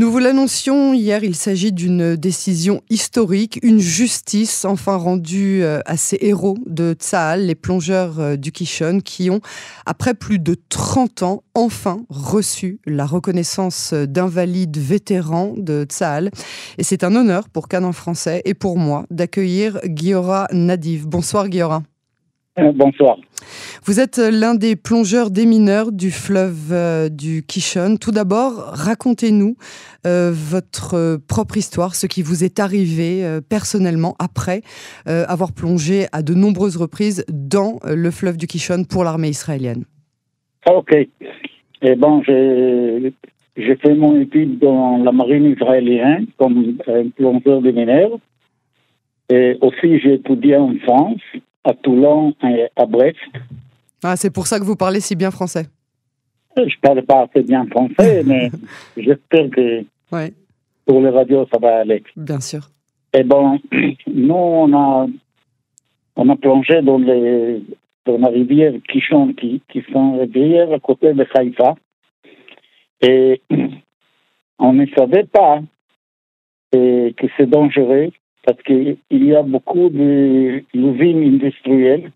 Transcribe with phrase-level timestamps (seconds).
[0.00, 5.98] Nous vous l'annoncions hier, il s'agit d'une décision historique, une justice enfin rendue euh, à
[5.98, 9.42] ces héros de Tsahal, les plongeurs euh, du Kishon, qui ont,
[9.84, 16.30] après plus de 30 ans, enfin reçu la reconnaissance d'invalides vétérans de Tsahal.
[16.78, 21.08] Et c'est un honneur pour Canon Français et pour moi d'accueillir Guillora Nadiv.
[21.08, 21.82] Bonsoir Guillora.
[22.58, 23.18] Euh, bonsoir.
[23.84, 27.96] Vous êtes l'un des plongeurs démineurs du fleuve euh, du Kishon.
[27.96, 29.56] Tout d'abord, racontez-nous
[30.06, 34.62] euh, votre propre histoire, ce qui vous est arrivé personnellement après
[35.06, 39.84] avoir plongé à de nombreuses reprises dans le fleuve du Kishon pour l'armée israélienne.
[40.68, 40.94] Ok.
[41.82, 46.76] Eh bon, j'ai fait mon étude dans la marine israélienne comme
[47.16, 48.10] plongeur démineur.
[49.30, 51.20] Et aussi, j'ai étudié en France
[51.64, 53.16] à Toulon et à Brest.
[54.02, 55.66] Ah, c'est pour ça que vous parlez si bien français.
[56.56, 58.50] Je ne parle pas assez bien français, mais
[58.96, 59.84] j'espère que
[60.86, 62.02] pour les radios, ça va aller.
[62.16, 62.68] Bien sûr.
[63.12, 63.58] Et bon,
[64.06, 65.06] nous, on a,
[66.16, 67.62] on a plongé dans, les,
[68.06, 71.74] dans la rivière Kishon, qui, qui sont rivières à côté de Haïfa.
[73.00, 73.40] Et
[74.58, 75.60] on ne savait pas
[76.72, 78.10] que c'est dangereux
[78.44, 82.12] parce qu'il y a beaucoup de usines industrielles.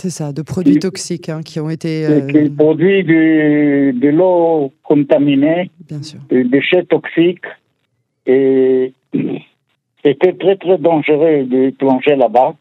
[0.00, 2.06] C'est ça, de produits toxiques hein, qui ont été.
[2.06, 2.26] Euh...
[2.26, 6.20] Qui de, de l'eau contaminée, Bien sûr.
[6.30, 7.44] des déchets toxiques.
[8.24, 8.94] Et
[10.02, 12.54] c'était très très dangereux de plonger là-bas.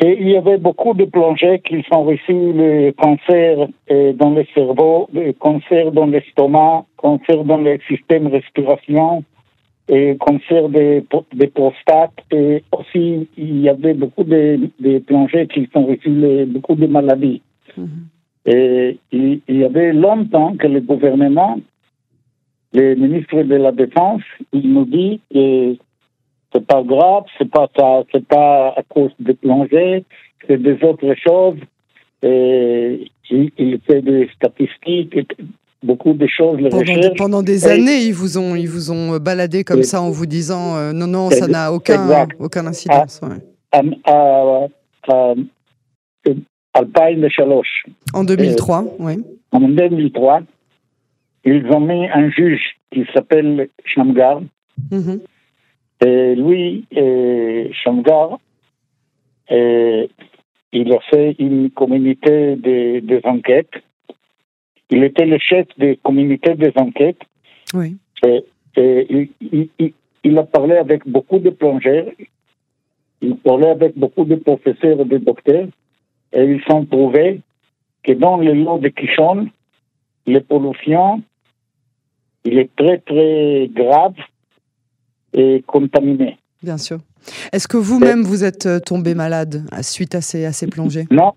[0.00, 4.44] Et il y avait beaucoup de plongeurs qui ont reçu le cancer euh, dans le
[4.52, 9.22] cerveau, le cancer dans l'estomac, cancer dans le système respiration,
[9.88, 11.04] et cancer des,
[11.34, 12.18] des prostates.
[12.30, 16.10] Et aussi, il y avait beaucoup de, plongeurs qui ont reçu
[16.46, 17.42] beaucoup de maladies.
[17.76, 18.06] Mhm.
[18.46, 21.58] Et il, il, y avait longtemps que le gouvernement,
[22.74, 25.76] le ministre de la Défense, il nous dit que
[26.52, 30.04] c'est pas grave, c'est pas ça, c'est pas à cause de plongées,
[30.46, 31.58] c'est des autres choses.
[32.22, 35.16] Et il, il fait des statistiques,
[35.84, 36.58] beaucoup de choses.
[36.58, 37.16] Les pendant, recherches.
[37.16, 40.76] pendant des années, ils vous ont, ils vous ont baladé comme ça en vous disant
[40.76, 42.36] euh, non, non, ça n'a aucun, Exact.
[42.40, 43.20] aucun incidence.
[43.22, 43.36] ouais.
[43.72, 44.66] à, à,
[45.08, 45.34] à,
[46.74, 47.86] Alpine Chaloche.
[48.12, 49.14] En 2003, oui.
[49.52, 50.40] En 2003,
[51.44, 54.40] ils ont mis un juge qui s'appelle Shamgar.
[54.90, 55.20] Mhm.
[56.04, 58.38] Et lui, et Shamgar,
[59.48, 60.10] et
[60.72, 63.74] il a fait une communauté de, des enquêtes.
[64.90, 67.22] Il était le chef des communautés des enquêtes.
[67.72, 67.96] Oui.
[68.24, 68.44] Et,
[68.76, 72.06] et il, il, il, a parlé avec beaucoup de plongeurs.
[73.20, 75.68] Il parlait avec beaucoup de professeurs et de docteurs.
[76.32, 77.40] Et ils ont trouvé
[78.02, 79.48] que dans le lot de Kishon,
[80.26, 81.22] les pollutions,
[82.44, 84.14] il est très, très grave
[85.32, 86.36] et contaminé.
[86.62, 86.98] Bien sûr.
[87.52, 91.06] Est-ce que vous-même, vous êtes tombé malade suite à ces, à ces plongées?
[91.10, 91.32] Non.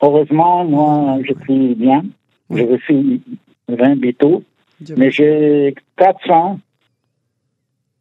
[0.00, 2.04] Heureusement, moi, je suis bien.
[2.50, 3.20] Oui.
[3.68, 4.42] Rien du tout.
[4.80, 6.60] Dieu Mais j'ai 400,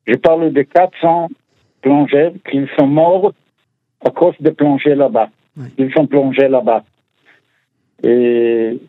[0.08, 1.30] je parle de 400
[1.82, 3.34] plongeurs qui sont morts
[4.06, 5.30] à cause de plonger là-bas.
[5.78, 6.84] Ils sont plongés là-bas.
[8.04, 8.80] Et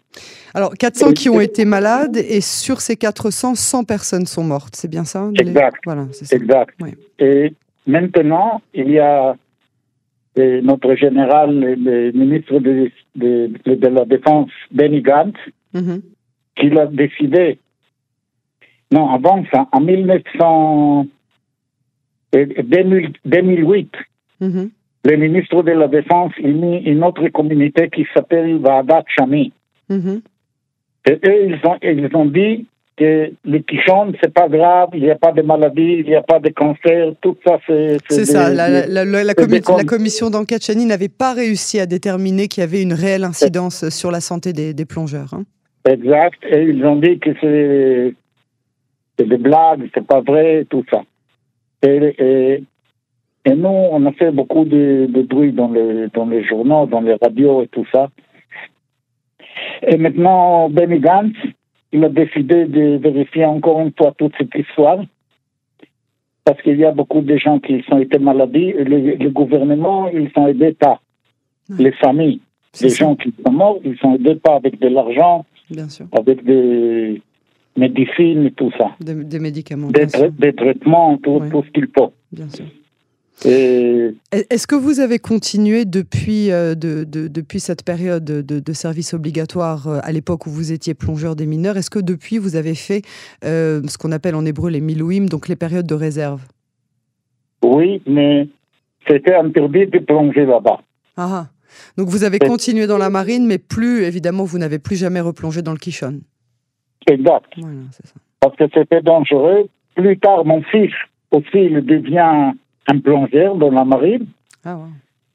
[0.53, 4.77] Alors, 400 qui ont été malades et sur ces 400, 100 personnes sont mortes.
[4.77, 5.79] C'est bien ça les- Exact.
[5.87, 6.37] Voilà, c'est ça.
[6.37, 6.75] exact.
[6.81, 6.91] Oui.
[7.19, 7.55] Et
[7.87, 9.35] maintenant, il y a
[10.63, 15.37] notre général, le, ministre de, de, de la Défense, Benny Gantz,
[15.75, 16.01] Mhm.
[16.57, 17.59] qui a décidé,
[18.91, 21.07] non, avant ça, en 1900,
[22.35, 23.93] euh, 2000 2008,
[24.41, 24.71] Mhm.
[25.05, 29.53] le ministre de la Défense a mis une autre communauté qui s'appelle Vadat Chami.
[29.91, 30.23] Mhm.
[31.09, 32.67] Et eux, ils ont, ils ont dit
[32.99, 36.23] que le quichon, c'est pas grave, il n'y a pas de maladie, il n'y a
[36.23, 37.99] pas de cancer, tout ça, c'est.
[38.09, 38.51] C'est ça.
[38.51, 41.09] des- La, la- la- la- la c'est commi- des com- la commission d'enquête Chani n'avait
[41.09, 44.85] pas réussi à déterminer qu'il y avait une réelle incidence sur la santé des, des
[44.85, 45.33] plongeurs.
[45.35, 45.45] hein.
[45.89, 46.39] Exact.
[46.51, 48.15] Et ils ont dit que c'est
[49.19, 51.03] c'est des blagues, c'est pas vrai, tout ça.
[51.83, 52.65] Et, et,
[53.45, 57.01] et nous, on a fait beaucoup de, de bruit dans les, dans les journaux, dans
[57.01, 58.09] les radios et tout ça.
[59.87, 61.35] Et maintenant, Benny Gantz,
[61.93, 64.99] il a décidé de vérifier encore une fois toute cette histoire.
[66.45, 68.57] Parce qu'il y a beaucoup de gens qui ont été malades.
[68.57, 71.01] Et le, le gouvernement, ils sont aidés pas.
[71.69, 71.77] Ouais.
[71.85, 72.41] Les familles,
[72.81, 75.45] les ça, gens qui sont morts, ils sont aidés pas avec de l'argent,
[76.13, 77.21] avec des
[77.77, 78.93] médecines et tout ça.
[79.01, 81.51] Des, des médicaments, Des, des traitements, tout, Ouais.
[81.51, 82.13] tout ce qu'il faut.
[82.33, 82.65] Bien sûr.
[83.45, 89.99] Est-ce que vous avez continué depuis, euh, de, depuis cette période de, service obligatoire euh,
[90.03, 91.77] à l'époque où vous étiez plongeur des mineurs?
[91.77, 93.03] Est-ce que depuis vous avez fait
[93.45, 96.43] euh, ce qu'on appelle en hébreu les milouim, donc les périodes de réserve?
[97.63, 98.49] Oui, mais
[99.07, 100.81] c'était interdit de plonger là-bas.
[101.17, 101.47] Ah, ah.
[101.97, 105.63] donc vous avez continué dans la marine, mais plus, évidemment, vous n'avez plus jamais replongé
[105.63, 106.21] dans le Kishon.
[107.09, 107.53] Exact.
[108.41, 109.69] Parce que c'était dangereux.
[109.95, 110.93] Plus tard, mon fils
[111.33, 112.53] aussi, il devient
[112.89, 114.27] un plongeur dans la marine.
[114.65, 114.79] Ah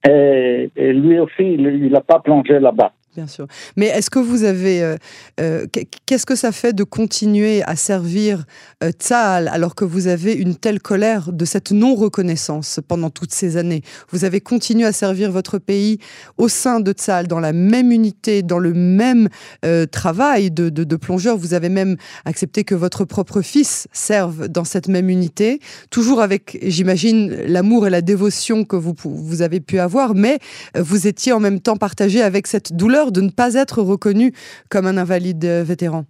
[0.06, 2.92] et, lui aussi, il n'a pas plongé là-bas.
[3.16, 3.46] Bien sûr.
[3.78, 4.82] Mais est-ce que vous avez.
[4.82, 4.98] Euh,
[5.40, 5.68] euh,
[6.08, 8.46] qu'est-ce que ça fait de continuer à servir
[8.84, 13.84] euh, alors que vous avez une telle colère de cette non-reconnaissance pendant toutes ces années?
[14.10, 16.00] Vous avez continué à servir votre pays
[16.38, 19.30] au sein de Tzal, dans la même unité, dans le même
[19.64, 21.38] euh, travail de, de, plongeur.
[21.38, 25.60] Vous avez même accepté que votre propre fils serve dans cette même unité,
[25.92, 30.40] toujours avec, j'imagine, l'amour et la dévotion que vous, vous avez pu avoir, mais
[30.76, 34.34] vous étiez en même temps partagé avec cette douleur de ne pas être reconnu
[34.70, 36.06] comme un invalide vétéran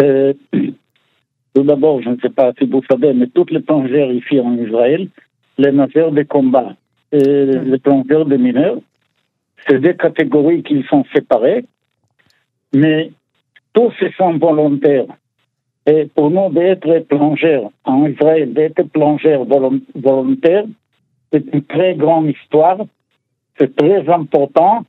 [0.00, 0.32] euh,
[1.54, 4.56] Tout d'abord, je ne sais pas si vous savez, mais toutes les plongeurs ici en
[4.58, 5.08] Israël,
[5.58, 6.74] les nageurs de combat
[7.12, 8.78] et les plongeurs de mineurs,
[9.66, 11.64] c'est des catégories qui sont séparées,
[12.74, 13.12] mais
[13.72, 15.06] tous sont volontaires.
[15.86, 19.44] Et pour nous, d'être plongeurs en Israël, d'être plongeurs
[19.94, 20.66] volontaires,
[21.32, 22.78] c'est une très grande histoire,
[23.58, 24.84] c'est très important,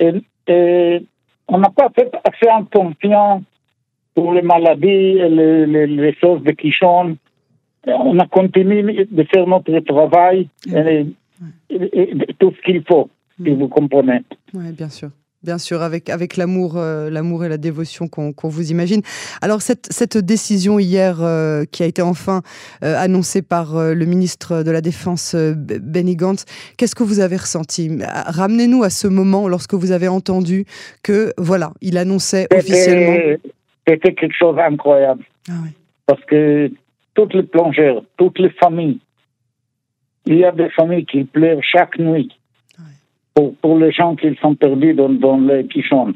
[0.00, 1.02] et,
[1.48, 3.44] on n'a pas fait assez attention
[4.14, 7.16] pour les maladies, les, les, choses de Quichon.
[7.86, 11.06] On a continué de faire notre travail et,
[12.38, 14.22] tout ce qu'il faut, si vous comprenez.
[14.54, 15.10] Oui, bien sûr
[15.42, 19.02] bien sûr, avec, avec l'amour, euh, l'amour et la dévotion qu'on vous imagine.
[19.42, 22.42] Alors cette, cette décision hier euh, qui a été enfin
[22.82, 26.44] euh, annoncée par le ministre de la Défense Benny Gantz,
[26.76, 27.90] qu'est-ce que vous avez ressenti?
[28.02, 30.64] Ramenez-nous à ce moment lorsque vous avez entendu
[31.02, 33.36] que voilà, il annonçait officiellement.
[33.86, 35.22] C'était quelque chose d'incroyable.
[35.48, 35.52] Ah
[36.06, 36.70] Parce que
[37.14, 38.98] toutes les plongeurs, toutes les familles,
[40.26, 42.36] il y a des familles qui pleurent chaque nuit
[43.36, 46.14] pour, les gens qui sont perdus dans, dans les quichons.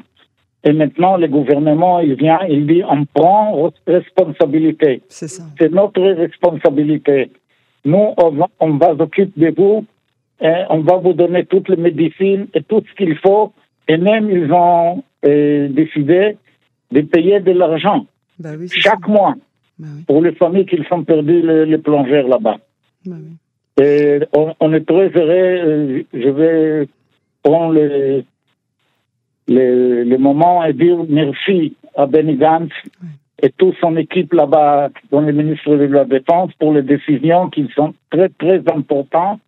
[0.63, 5.01] Et maintenant, le gouvernement, il vient, il dit, on prend responsabilité.
[5.07, 7.31] C'est notre responsabilité.
[7.85, 9.85] Nous, on va, on va s'occuper de vous,
[10.41, 13.53] et on va vous donner toutes les médecines et tout ce qu'il faut.
[13.87, 16.37] Et même, ils ont euh, décidé
[16.91, 18.05] de payer de l'argent
[18.39, 19.35] bah chaque mois
[19.77, 22.57] bah pour les familles qui sont perdues, les, plongeurs là-bas.
[23.05, 23.15] Bah
[23.79, 25.57] et on, on, est très heureux.
[25.67, 26.87] Euh, je vais
[27.43, 28.23] prend le,
[29.47, 32.71] le, le, moment et dire merci à Benny Gantz
[33.41, 37.67] et toute son équipe là-bas dans le ministre de la Défense pour les décisions qui
[37.75, 39.39] sont très, très importantes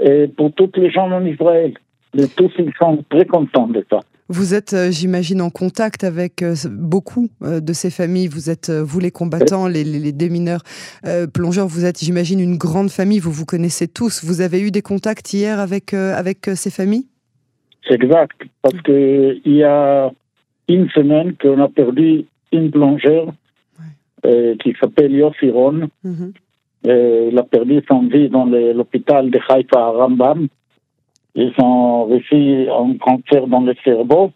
[0.00, 1.74] et pour tous les gens en Israël.
[2.16, 4.00] Et tous, ils sont très contents de ça.
[4.28, 8.28] Vous êtes, euh, j'imagine, en contact avec euh, beaucoup euh, de ces familles.
[8.28, 10.62] Vous êtes, vous les combattants, les, les, démineurs,
[11.34, 11.66] plongeurs.
[11.66, 13.18] Vous êtes, j'imagine, une grande famille.
[13.18, 14.24] Vous vous connaissez tous.
[14.24, 17.06] Vous avez eu des contacts hier avec, avec ces familles?
[17.86, 18.40] C'est exact.
[18.62, 20.10] Parce qu'il y a
[20.68, 23.32] une semaine qu'on a perdu une plongeur
[24.22, 25.88] qui s'appelle Yossiron.
[26.04, 26.32] Mhm.
[26.84, 30.46] il a perdu son vie dans l'hôpital de Haïfa à Rambam.
[31.34, 34.32] Ils ont reçu un cancer dans le cerveau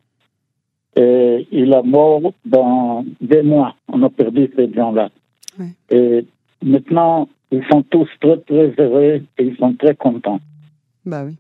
[0.97, 3.75] et il a mort dans deux mois.
[3.93, 5.11] On a perdu ces gens-là.
[5.91, 6.25] Et
[6.63, 10.41] maintenant, ils sont tous très, très heureux et ils sont très contents.
[11.05, 11.37] Bah oui.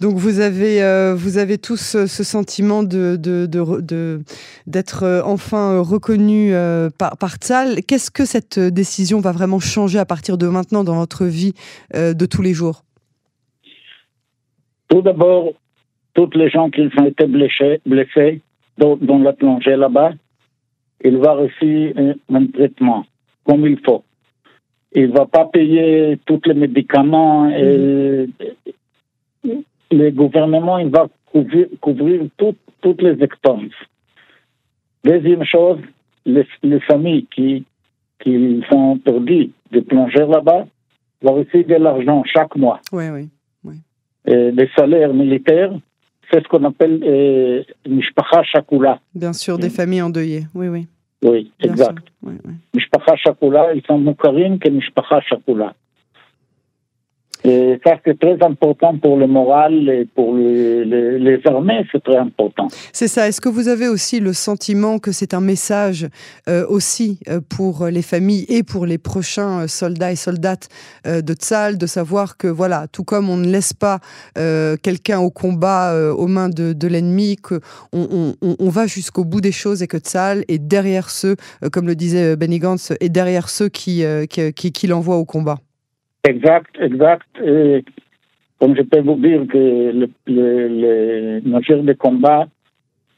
[0.00, 4.22] Donc vous avez, euh, vous avez tous ce sentiment de, de, de,
[4.66, 7.82] d'être euh, enfin reconnu euh, par, par Tzal.
[7.82, 11.54] Qu'est-ce que cette décision va vraiment changer à partir de maintenant dans votre vie
[11.94, 12.84] de tous les jours?
[14.88, 15.52] Tout d'abord,
[16.14, 18.40] toutes les gens qui ont été blessés, blessés
[18.78, 20.12] dans, la plongée là-bas,
[21.02, 23.04] il va recevoir un, traitement
[23.44, 24.04] comme il faut.
[24.92, 28.26] Il ne va pas payer tous les médicaments et
[29.90, 31.08] le gouvernement il va
[31.80, 33.72] couvrir, toutes les expenses.
[35.04, 35.78] Deuxième chose,
[36.24, 36.46] les,
[36.80, 37.64] familles qui,
[38.20, 40.66] qui sont perdues de plonger là-bas
[41.20, 42.80] vont recevoir de l'argent chaque mois.
[42.92, 43.28] Oui, oui
[44.26, 45.72] des salaires militaires,
[46.30, 48.98] c'est ce qu'on appelle euh, Mishpacha Shakula.
[49.14, 50.86] Bien sûr, des familles endeuillées, oui, oui.
[51.22, 52.06] Oui, exact.
[52.74, 55.74] Mishpacha Shakula, ils sont Mukarim que Mishpacha Shakula.
[57.46, 62.68] Et ça, c'est très important pour le moral et pour les, armées, c'est très important.
[62.92, 63.28] C'est ça.
[63.28, 66.08] Est-ce que vous avez aussi le sentiment que c'est un message
[66.48, 70.68] euh, aussi euh, pour les familles et pour les prochains euh, soldats et soldates
[71.04, 73.98] de Tzal, de savoir que, voilà, tout comme on ne laisse pas
[74.34, 77.60] quelqu'un au combat aux mains de, de l'ennemi, qu'on
[77.92, 81.36] on, on, va jusqu'au bout des choses et que Tzal est derrière ceux,
[81.72, 85.58] comme le disait Benny Gantz, est derrière ceux qui, qui, qui, qui l'envoient au combat.
[86.24, 87.26] Exact, exact.
[87.44, 87.84] Et
[88.58, 92.46] comme je peux vous dire que les le, le de combat,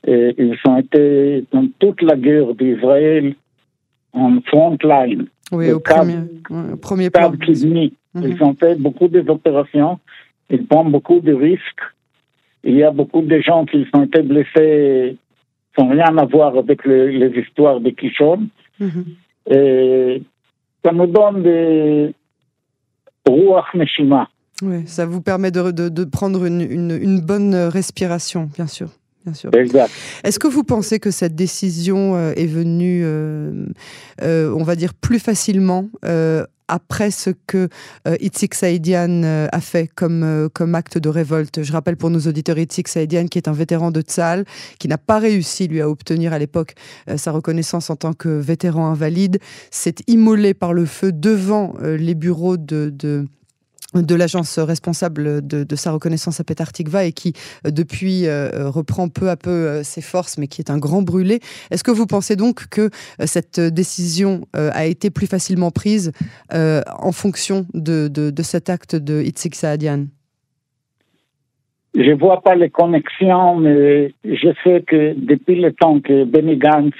[0.06, 3.34] et ils ont été dans toute la guerre d'Israël
[4.12, 5.26] en front line.
[5.52, 6.18] Oui, au premier,
[6.50, 7.30] au premier plan.
[7.30, 7.90] Mhm.
[8.14, 9.98] Ils ont fait beaucoup d'opérations,
[10.50, 11.86] ils prennent beaucoup de risques.
[12.64, 15.16] Il y a beaucoup de gens qui ont été blessés
[15.78, 18.48] sans rien à voir avec les histoires de Kishon.
[18.80, 19.04] Mhm.
[19.50, 20.22] Et
[20.84, 22.14] ça nous donne des,
[24.62, 28.88] oui, ça vous permet de, de, prendre une, une, bonne respiration, bien sûr.
[29.24, 29.50] Bien sûr.
[30.24, 33.66] Est-ce que vous pensez que cette décision euh, est venue, euh,
[34.22, 35.88] euh, on va dire, plus facilement
[36.68, 37.68] après ce que
[38.20, 41.62] Itzik Saïdian a fait comme, comme acte de révolte.
[41.62, 44.44] Je rappelle pour nos auditeurs Itzik Saïdian, qui est un vétéran de Tzal,
[44.78, 46.74] qui n'a pas réussi, lui, à obtenir à l'époque
[47.16, 49.38] sa reconnaissance en tant que vétéran invalide,
[49.70, 53.26] s'est immolé par le feu devant les bureaux de
[53.94, 57.32] de l'agence responsable de, sa reconnaissance à Petartikva et qui
[57.66, 61.02] euh, depuis euh, reprend peu à peu euh, ses forces mais qui est un grand
[61.02, 61.40] brûlé.
[61.70, 62.90] Est-ce que vous pensez donc que
[63.20, 66.12] cette décision a été plus facilement prise
[66.52, 70.06] en fonction de, cet acte de Itzik Saadian?
[71.94, 76.56] Je ne vois pas les connexions, mais je sais que depuis le temps que Benny
[76.56, 76.94] Gantz,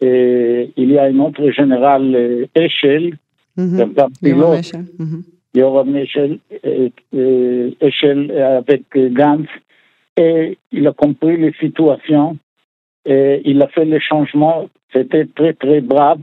[0.00, 3.16] il y a un autre général, Echel,
[3.56, 3.82] mm
[5.54, 6.38] Yoram Echel,
[7.80, 9.48] Echel avec Gantz,
[10.16, 12.36] et il a compris les situations
[13.04, 14.68] et il a fait les changements.
[14.92, 16.22] C'était très, très brave.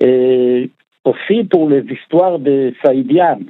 [0.00, 0.70] Et
[1.04, 3.40] aussi pour les histoires de Saïdian,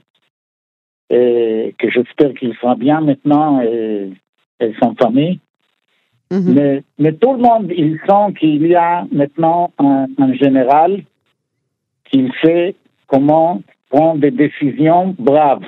[1.11, 4.11] et que j'espère qu'il sera bien maintenant et,
[4.61, 5.41] et son famille.
[6.31, 11.05] Mais, mais, tout le monde, il sent qu'il y a maintenant un, un général
[12.11, 12.75] qui sait
[13.07, 15.65] comment prend des décisions braves.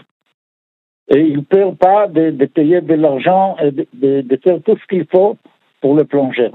[1.09, 5.37] Et il ne perd pas de, de l'argent et de, faire tout ce qu'il faut
[5.81, 6.51] pour le plonger.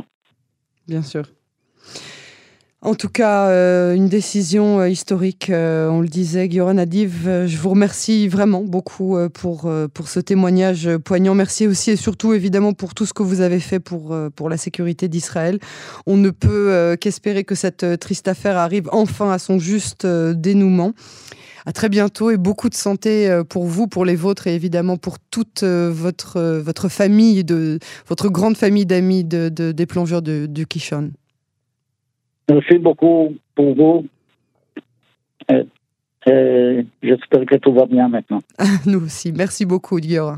[0.88, 1.24] Bien sûr.
[2.86, 7.58] En tout cas, euh, une décision euh, historique, euh, on le disait, Guillaume Nadiv, je
[7.58, 11.34] vous remercie vraiment beaucoup pour, pour ce témoignage poignant.
[11.34, 14.58] Merci aussi et surtout évidemment pour tout ce que vous avez fait pour, pour la
[14.58, 15.60] sécurité d'Israël.
[16.05, 20.91] On ne peut qu'espérer que cette triste affaire arrive enfin à son juste dénouement.
[21.65, 24.98] À très bientôt et beaucoup de santé euh, pour vous, pour les vôtres et évidemment
[24.98, 30.22] pour toute euh, votre, euh, votre famille, de, votre grande famille d'amis de, des plongeurs
[30.22, 31.12] de, du Kishon.
[32.50, 34.05] Merci beaucoup pour vous.
[36.25, 38.41] J'espère que tout va bien maintenant.
[38.86, 39.32] Nous aussi.
[39.32, 40.38] Merci beaucoup, Dior.